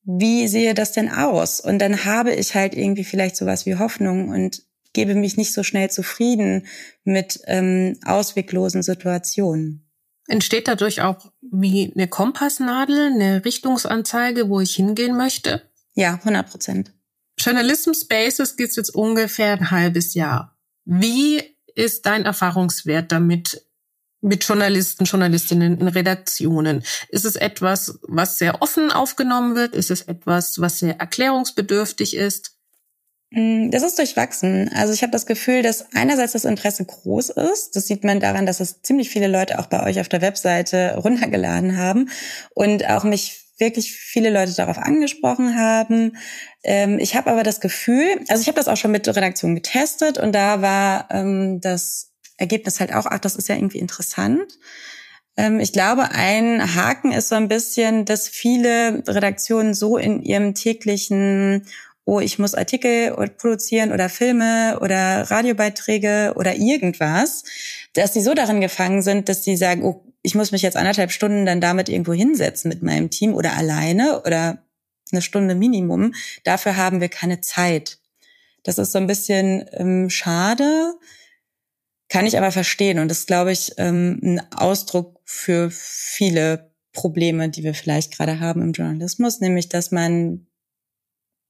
[0.03, 1.59] wie sehe das denn aus?
[1.59, 4.63] Und dann habe ich halt irgendwie vielleicht sowas wie Hoffnung und
[4.93, 6.67] gebe mich nicht so schnell zufrieden
[7.03, 9.85] mit ähm, ausweglosen Situationen.
[10.27, 15.61] Entsteht dadurch auch wie eine Kompassnadel, eine Richtungsanzeige, wo ich hingehen möchte?
[15.93, 16.94] Ja, 100 Prozent.
[17.45, 20.57] Journalism Spaces gibt es jetzt ungefähr ein halbes Jahr.
[20.83, 21.43] Wie
[21.75, 23.61] ist dein Erfahrungswert damit,
[24.21, 26.83] mit Journalisten, Journalistinnen in Redaktionen?
[27.09, 29.75] Ist es etwas, was sehr offen aufgenommen wird?
[29.75, 32.57] Ist es etwas, was sehr erklärungsbedürftig ist?
[33.29, 34.71] Mm, das ist durchwachsen.
[34.73, 37.75] Also ich habe das Gefühl, dass einerseits das Interesse groß ist.
[37.75, 40.95] Das sieht man daran, dass es ziemlich viele Leute auch bei euch auf der Webseite
[40.97, 42.09] runtergeladen haben
[42.55, 46.17] und auch mich wirklich viele Leute darauf angesprochen haben.
[46.63, 50.17] Ähm, ich habe aber das Gefühl, also ich habe das auch schon mit Redaktion getestet
[50.17, 54.57] und da war ähm, das Ergebnis halt auch, ach, das ist ja irgendwie interessant.
[55.37, 60.53] Ähm, ich glaube, ein Haken ist so ein bisschen, dass viele Redaktionen so in ihrem
[60.53, 61.65] täglichen
[62.05, 67.43] oh, ich muss Artikel produzieren oder Filme oder Radiobeiträge oder irgendwas,
[67.93, 71.11] dass sie so darin gefangen sind, dass sie sagen, oh, ich muss mich jetzt anderthalb
[71.11, 74.63] Stunden dann damit irgendwo hinsetzen mit meinem Team oder alleine oder
[75.11, 76.13] eine Stunde Minimum.
[76.43, 77.99] Dafür haben wir keine Zeit.
[78.63, 80.95] Das ist so ein bisschen ähm, schade,
[82.09, 82.97] kann ich aber verstehen.
[82.97, 88.39] Und das ist, glaube ich, ähm, ein Ausdruck für viele Probleme, die wir vielleicht gerade
[88.39, 90.47] haben im Journalismus, nämlich dass man,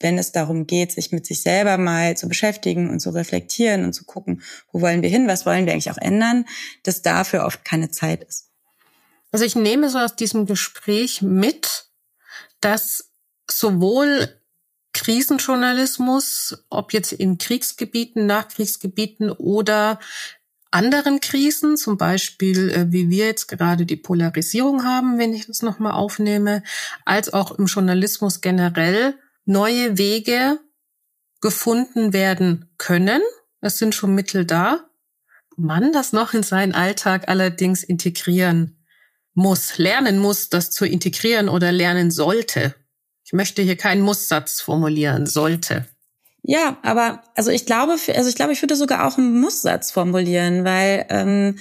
[0.01, 3.93] wenn es darum geht, sich mit sich selber mal zu beschäftigen und zu reflektieren und
[3.93, 4.41] zu gucken,
[4.73, 6.45] wo wollen wir hin, was wollen wir eigentlich auch ändern,
[6.83, 8.49] dass dafür oft keine Zeit ist.
[9.35, 11.87] Also ich nehme so aus diesem Gespräch mit,
[12.61, 13.11] dass
[13.51, 14.29] sowohl
[14.93, 19.99] Krisenjournalismus, ob jetzt in Kriegsgebieten, Nachkriegsgebieten oder
[20.71, 25.63] anderen Krisen, zum Beispiel äh, wie wir jetzt gerade die Polarisierung haben, wenn ich das
[25.63, 26.63] nochmal aufnehme,
[27.03, 30.61] als auch im Journalismus generell neue Wege
[31.41, 33.21] gefunden werden können.
[33.59, 34.89] Es sind schon Mittel da.
[35.57, 38.74] Man das noch in seinen Alltag allerdings integrieren
[39.35, 42.73] muss, lernen muss, das zu integrieren oder lernen sollte.
[43.23, 45.85] Ich möchte hier keinen Musssatz formulieren, sollte.
[46.41, 50.63] Ja, aber also ich glaube, also ich glaube, ich würde sogar auch einen Musssatz formulieren,
[50.63, 51.57] weil ähm,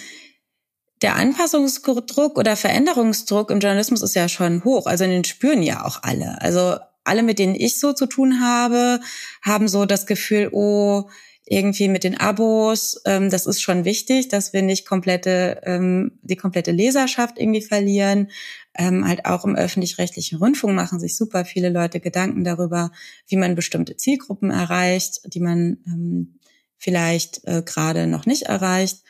[1.02, 4.86] der Anpassungsdruck oder Veränderungsdruck im Journalismus ist ja schon hoch.
[4.86, 6.40] Also den spüren ja auch alle.
[6.40, 9.00] Also alle, mit denen ich so zu tun habe,
[9.42, 11.08] haben so das Gefühl, oh,
[11.46, 16.36] irgendwie mit den Abos, ähm, das ist schon wichtig, dass wir nicht komplette, ähm, die
[16.36, 18.30] komplette Leserschaft irgendwie verlieren.
[18.76, 22.90] Ähm, halt auch im öffentlich-rechtlichen Rundfunk machen sich super viele Leute Gedanken darüber,
[23.28, 26.40] wie man bestimmte Zielgruppen erreicht, die man ähm,
[26.78, 29.02] vielleicht äh, gerade noch nicht erreicht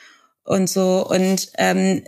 [0.45, 1.07] und so.
[1.09, 2.03] Und ähm,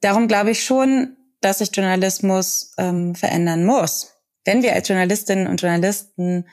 [0.00, 4.12] darum glaube ich schon, dass sich Journalismus ähm, verändern muss.
[4.44, 6.46] Wenn wir als Journalistinnen und Journalisten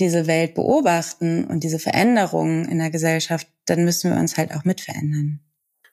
[0.00, 4.64] diese Welt beobachten und diese Veränderungen in der Gesellschaft, dann müssen wir uns halt auch
[4.64, 5.40] mit verändern.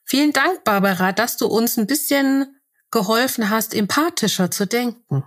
[0.06, 2.48] Vielen Dank, Barbara, dass du uns ein bisschen
[2.92, 5.24] geholfen hast, empathischer zu denken.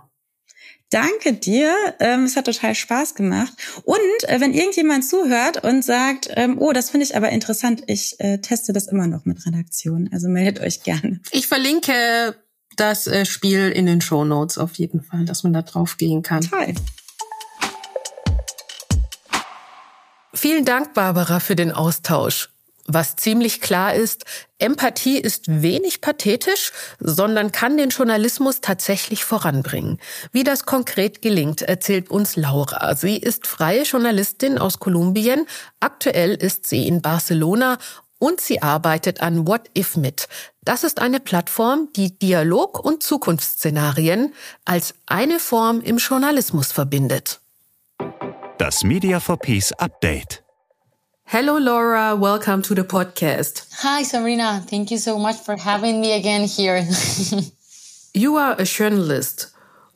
[0.89, 1.73] Danke dir.
[1.99, 3.51] Ähm, es hat total Spaß gemacht.
[3.83, 8.19] Und äh, wenn irgendjemand zuhört und sagt, ähm, oh, das finde ich aber interessant, ich
[8.19, 10.09] äh, teste das immer noch mit Redaktion.
[10.11, 11.19] Also meldet euch gerne.
[11.31, 12.35] Ich verlinke
[12.75, 16.21] das äh, Spiel in den Show Notes auf jeden Fall, dass man da drauf gehen
[16.21, 16.41] kann.
[16.41, 16.75] Toll.
[20.35, 22.49] Vielen Dank, Barbara, für den Austausch.
[22.85, 24.25] Was ziemlich klar ist,
[24.57, 29.99] Empathie ist wenig pathetisch, sondern kann den Journalismus tatsächlich voranbringen.
[30.31, 32.95] Wie das konkret gelingt, erzählt uns Laura.
[32.95, 35.45] Sie ist freie Journalistin aus Kolumbien.
[35.79, 37.77] Aktuell ist sie in Barcelona
[38.17, 40.27] und sie arbeitet an What If mit.
[40.61, 44.33] Das ist eine Plattform, die Dialog und Zukunftsszenarien
[44.65, 47.39] als eine Form im Journalismus verbindet.
[48.59, 50.41] Das Media for Peace Update.
[51.25, 52.15] Hello, Laura.
[52.15, 53.65] Welcome to the podcast.
[53.81, 54.61] Hi, Sabrina.
[54.67, 56.85] Thank you so much for having me again here.
[58.13, 59.47] you are a journalist.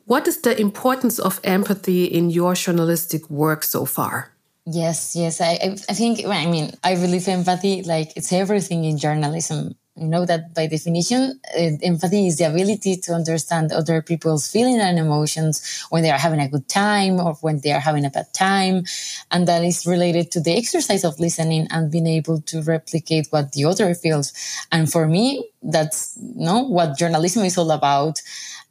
[0.06, 4.32] What is the importance of empathy in your journalistic work so far?
[4.66, 5.40] Yes, yes.
[5.40, 9.76] I, I think, I mean, I believe empathy, like it's everything in journalism.
[9.98, 14.80] You know that by definition, uh, empathy is the ability to understand other people's feelings
[14.80, 18.10] and emotions when they are having a good time or when they are having a
[18.10, 18.84] bad time.
[19.30, 23.52] And that is related to the exercise of listening and being able to replicate what
[23.52, 24.32] the other feels.
[24.70, 28.22] And for me, that's you know, what journalism is all about.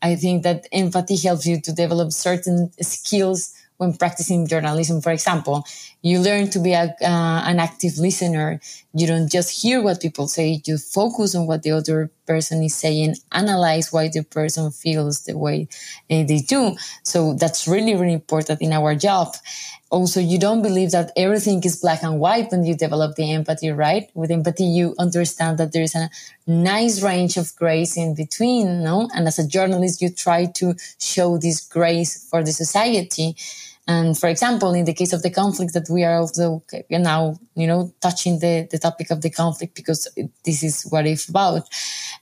[0.02, 5.64] I think that empathy helps you to develop certain skills when practicing journalism, for example,
[6.02, 8.60] you learn to be a, uh, an active listener.
[8.98, 10.62] You don't just hear what people say.
[10.66, 15.38] You focus on what the other person is saying, analyze why the person feels the
[15.38, 15.68] way
[16.12, 16.76] uh, they do.
[17.04, 19.36] So that's really, really important in our job.
[19.90, 23.70] Also, you don't believe that everything is black and white when you develop the empathy,
[23.72, 24.10] right?
[24.14, 26.10] With empathy, you understand that there is a
[26.46, 29.10] nice range of grace in between, no?
[29.16, 33.38] And as a journalist, you try to show this grace for the society.
[33.88, 37.68] And for example, in the case of the conflict that we are also now, you
[37.68, 40.10] know, touching the, the topic of the conflict because
[40.44, 41.64] this is what it's about.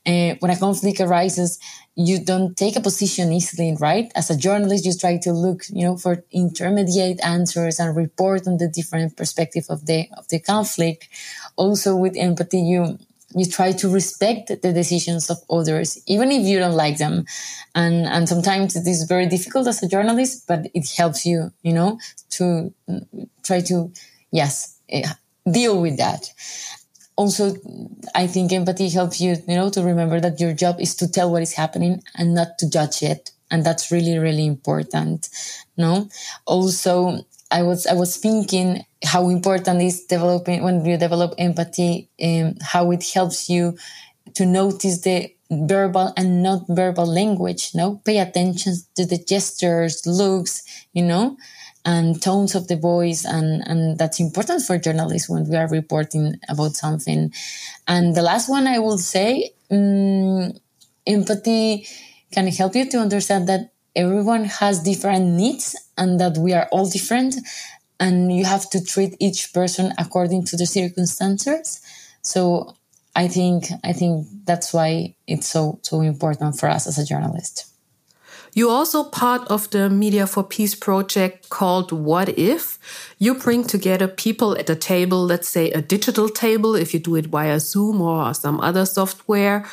[0.05, 1.59] Uh, when a conflict arises,
[1.95, 4.11] you don't take a position easily, right?
[4.15, 8.57] As a journalist, you try to look, you know, for intermediate answers and report on
[8.57, 11.07] the different perspective of the, of the conflict.
[11.55, 12.99] Also with empathy, you,
[13.35, 17.25] you try to respect the decisions of others, even if you don't like them.
[17.75, 21.73] And, and sometimes it is very difficult as a journalist, but it helps you, you
[21.73, 21.99] know,
[22.31, 22.73] to
[23.43, 23.91] try to,
[24.31, 25.07] yes, eh,
[25.51, 26.31] deal with that.
[27.17, 27.55] Also,
[28.13, 31.31] I think empathy helps you, you know, to remember that your job is to tell
[31.31, 33.31] what is happening and not to judge it.
[33.51, 35.29] And that's really, really important.
[35.77, 36.09] No.
[36.45, 37.25] Also,
[37.59, 42.91] I was I was thinking how important is developing when you develop empathy, um, how
[42.91, 43.77] it helps you
[44.33, 47.71] to notice the verbal and not verbal language.
[47.73, 50.63] You No, pay attention to the gestures, looks,
[50.93, 51.37] you know,
[51.85, 56.35] and tones of the voice, and and that's important for journalists when we are reporting
[56.49, 57.31] about something.
[57.87, 60.51] And the last one I will say, um,
[61.07, 61.87] empathy
[62.31, 66.89] can help you to understand that everyone has different needs and that we are all
[66.89, 67.35] different
[67.99, 71.81] and you have to treat each person according to the circumstances
[72.21, 72.75] so
[73.15, 77.75] i think i think that's why it's so so important for us as a journalist
[78.55, 82.79] you're also part of the Media for Peace project called What If.
[83.19, 87.17] You bring together people at a table, let's say a digital table, if you do
[87.17, 89.65] it via Zoom or some other software.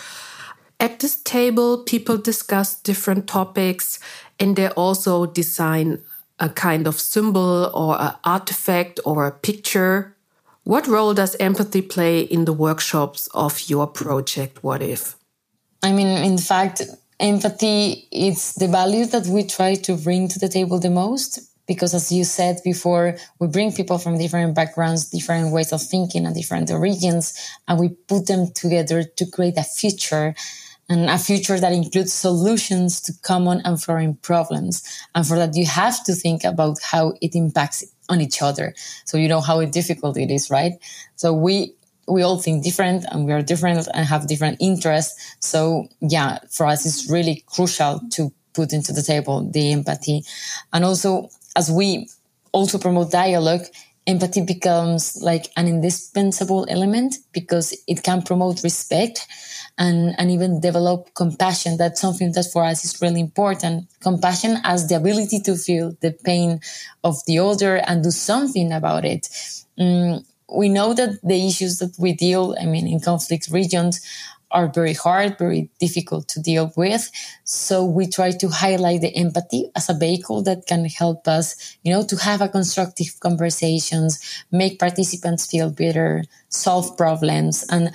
[0.83, 4.01] At this table, people discuss different topics
[4.41, 6.03] and they also design
[6.41, 10.17] a kind of symbol or an artifact or a picture.
[10.65, 14.65] What role does empathy play in the workshops of your project?
[14.65, 15.15] What if?
[15.85, 16.83] I mean, in fact,
[17.21, 21.95] empathy is the value that we try to bring to the table the most because
[21.95, 26.35] as you said before we bring people from different backgrounds different ways of thinking and
[26.35, 30.35] different origins and we put them together to create a future
[30.93, 34.83] and a future that includes solutions to common and foreign problems.
[35.15, 38.75] And for that, you have to think about how it impacts on each other.
[39.07, 40.73] So you know how difficult it is, right?
[41.17, 41.75] So we,
[42.07, 45.37] we all think different and we are different and have different interests.
[45.41, 50.25] So yeah, for us, it's really crucial to put into the table the empathy.
[50.75, 52.09] And also, as we
[52.53, 53.63] also promote dialogue,
[54.07, 59.27] empathy becomes like an indispensable element because it can promote respect
[59.83, 61.77] and, and even develop compassion.
[61.77, 63.89] That's something that for us is really important.
[64.01, 66.61] Compassion as the ability to feel the pain
[67.03, 69.29] of the other and do something about it.
[69.77, 74.01] Mm, we know that the issues that we deal, I mean, in conflict regions
[74.53, 77.11] are very hard, very difficult to deal with.
[77.45, 81.93] So we try to highlight the empathy as a vehicle that can help us, you
[81.93, 84.21] know, to have a constructive conversations,
[84.53, 87.65] make participants feel better, solve problems.
[87.71, 87.95] And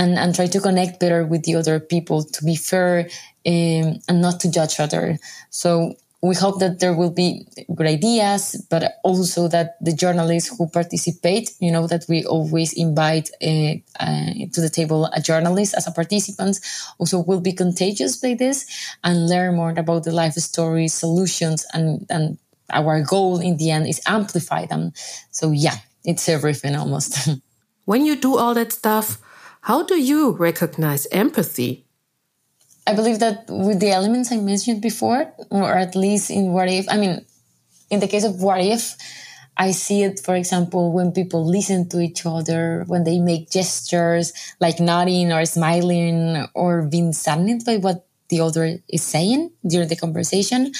[0.00, 3.00] and, and try to connect better with the other people to be fair
[3.46, 5.18] um, and not to judge other.
[5.50, 10.68] So we hope that there will be good ideas, but also that the journalists who
[10.68, 15.86] participate, you know, that we always invite uh, uh, to the table a journalist as
[15.86, 16.60] a participant,
[16.98, 18.66] also will be contagious by this
[19.04, 22.38] and learn more about the life stories, solutions, and and
[22.70, 24.92] our goal in the end is amplify them.
[25.30, 27.28] So yeah, it's everything almost.
[27.84, 29.18] when you do all that stuff,
[29.62, 31.86] how do you recognize empathy?
[32.86, 36.88] I believe that with the elements I mentioned before, or at least in what if,
[36.88, 37.24] I mean,
[37.90, 38.96] in the case of what if,
[39.56, 44.32] I see it, for example, when people listen to each other, when they make gestures
[44.58, 49.96] like nodding or smiling or being saddened by what the other is saying during the
[49.96, 50.72] conversation.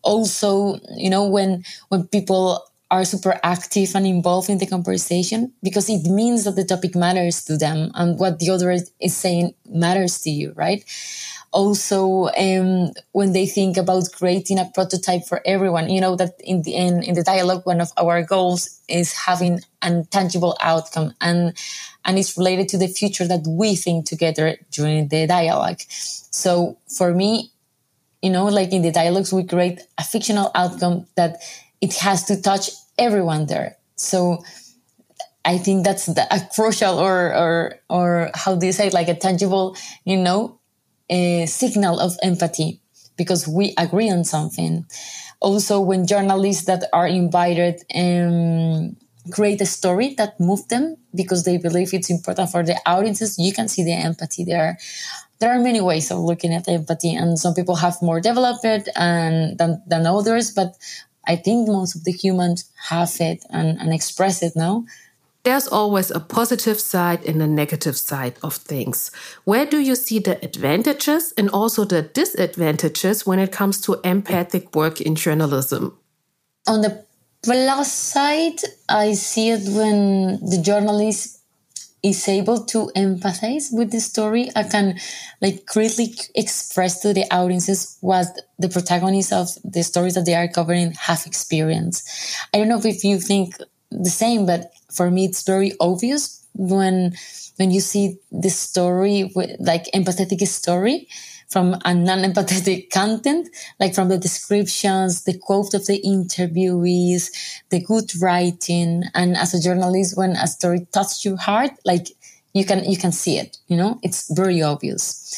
[0.00, 5.88] Also, you know, when, when people are super active and involved in the conversation because
[5.88, 10.20] it means that the topic matters to them and what the other is saying matters
[10.20, 10.84] to you, right?
[11.52, 16.62] Also, um, when they think about creating a prototype for everyone, you know that in
[16.62, 21.56] the in, in the dialogue, one of our goals is having a tangible outcome, and
[22.04, 25.80] and it's related to the future that we think together during the dialogue.
[25.88, 27.52] So for me,
[28.22, 31.42] you know, like in the dialogues, we create a fictional outcome that
[31.82, 33.76] it has to touch everyone there.
[33.96, 34.42] So
[35.44, 39.14] I think that's the, a crucial or, or, or how do you say, like a
[39.14, 40.60] tangible, you know,
[41.10, 42.80] a signal of empathy
[43.16, 44.86] because we agree on something.
[45.40, 48.96] Also, when journalists that are invited um,
[49.30, 53.52] create a story that moves them because they believe it's important for the audiences, you
[53.52, 54.78] can see the empathy there.
[55.38, 58.88] There are many ways of looking at empathy, and some people have more developed it
[58.94, 60.52] and than, than others.
[60.52, 60.76] But
[61.26, 64.84] I think most of the humans have it and, and express it now.
[65.44, 69.10] There's always a positive side and a negative side of things.
[69.44, 74.74] Where do you see the advantages and also the disadvantages when it comes to empathic
[74.76, 75.98] work in journalism?
[76.68, 77.04] On the
[77.42, 81.41] plus side, I see it when the journalist
[82.02, 84.98] is able to empathize with the story I can
[85.40, 88.26] like greatly express to the audiences what
[88.58, 92.08] the protagonists of the stories that they are covering have experienced.
[92.52, 93.56] I don't know if you think
[93.90, 97.12] the same, but for me, it's very obvious when,
[97.56, 101.08] when you see the story, with like empathetic story
[101.52, 103.48] from a non-empathetic content,
[103.78, 107.30] like from the descriptions, the quote of the interviewees,
[107.68, 109.04] the good writing.
[109.14, 112.08] And as a journalist, when a story touches your heart, like
[112.54, 115.36] you can, you can see it, you know, it's very obvious.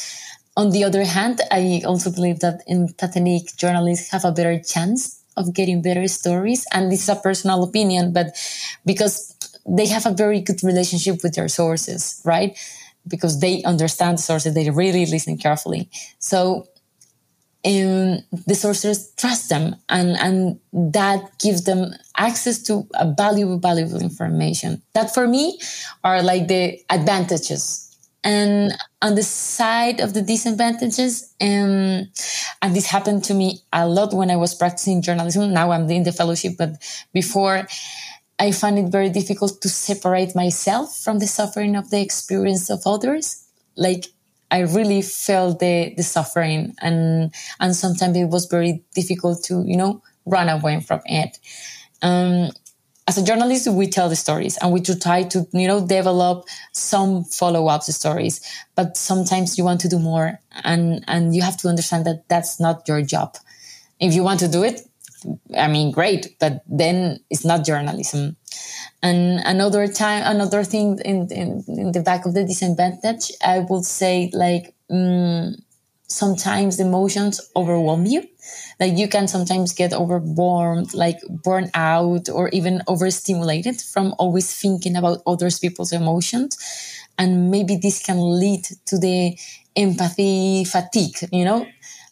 [0.56, 5.52] On the other hand, I also believe that empathetic journalists have a better chance of
[5.52, 6.64] getting better stories.
[6.72, 8.36] And this is a personal opinion, but
[8.86, 9.34] because
[9.66, 12.56] they have a very good relationship with their sources, right?
[13.06, 15.90] Because they understand the sources, they really listen carefully.
[16.18, 16.68] So
[17.66, 20.60] um, the sources trust them and, and
[20.92, 24.82] that gives them access to a valuable, valuable information.
[24.92, 25.58] That for me
[26.02, 27.80] are like the advantages.
[28.22, 32.08] And on the side of the disadvantages, um,
[32.62, 35.52] and this happened to me a lot when I was practicing journalism.
[35.52, 36.70] Now I'm in the fellowship, but
[37.12, 37.66] before
[38.38, 42.82] I find it very difficult to separate myself from the suffering of the experience of
[42.86, 43.46] others.
[43.76, 44.06] Like
[44.50, 49.76] I really felt the, the suffering and, and sometimes it was very difficult to, you
[49.76, 51.38] know, run away from it.
[52.02, 52.50] Um,
[53.06, 57.24] as a journalist, we tell the stories and we try to, you know, develop some
[57.24, 58.40] follow-up stories,
[58.74, 62.58] but sometimes you want to do more and, and you have to understand that that's
[62.58, 63.36] not your job.
[64.00, 64.80] If you want to do it,
[65.56, 68.36] I mean, great, but then it's not journalism.
[69.02, 73.84] And another time, another thing in, in, in the back of the disadvantage, I would
[73.84, 75.56] say like, um,
[76.06, 78.22] sometimes the emotions overwhelm you.
[78.78, 84.96] Like you can sometimes get overwhelmed, like burn out or even overstimulated from always thinking
[84.96, 86.58] about other people's emotions.
[87.18, 89.38] And maybe this can lead to the
[89.76, 91.66] empathy fatigue, you know,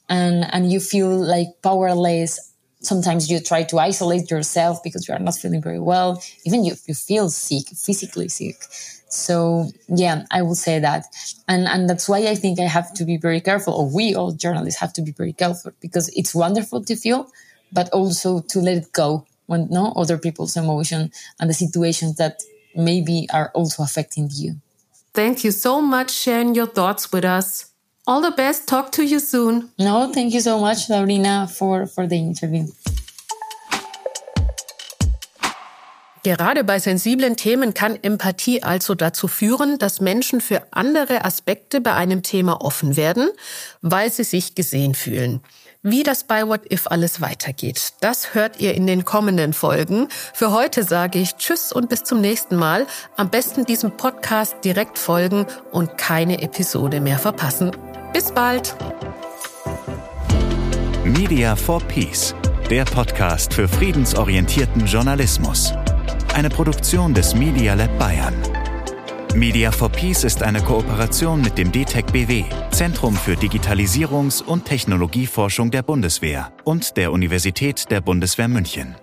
[0.08, 2.51] and, and you feel like powerless
[2.82, 6.22] sometimes you try to isolate yourself because you are not feeling very well.
[6.44, 8.56] Even if you feel sick physically sick.
[9.08, 11.06] So yeah i will say that.
[11.48, 14.32] And and that's why i think i have to be very careful or we all
[14.32, 17.30] journalists have to be very careful because it's wonderful to feel
[17.72, 21.10] but also to let it go when no other people's emotion
[21.40, 22.42] and the situations that
[22.74, 24.56] maybe are also affecting you.
[25.14, 26.10] Thank you so much.
[26.10, 27.71] Sharing your thoughts with us
[28.06, 28.68] all the best.
[28.68, 29.70] Talk to you soon.
[29.78, 32.66] No, thank you so much, Laurina, for, for the interview.
[36.24, 41.94] Gerade bei sensiblen Themen kann Empathie also dazu führen, dass Menschen für andere Aspekte bei
[41.94, 43.28] einem Thema offen werden,
[43.80, 45.40] weil sie sich gesehen fühlen.
[45.82, 50.06] Wie das bei What If alles weitergeht, das hört ihr in den kommenden Folgen.
[50.32, 52.86] Für heute sage ich Tschüss und bis zum nächsten Mal.
[53.16, 57.72] Am besten diesem Podcast direkt folgen und keine Episode mehr verpassen.
[58.12, 58.76] Bis bald.
[61.04, 62.34] Media for Peace,
[62.68, 65.72] der Podcast für friedensorientierten Journalismus.
[66.34, 68.34] Eine Produktion des Media Lab Bayern.
[69.34, 75.70] Media for Peace ist eine Kooperation mit dem DTEC BW, Zentrum für Digitalisierungs- und Technologieforschung
[75.70, 78.94] der Bundeswehr und der Universität der Bundeswehr München.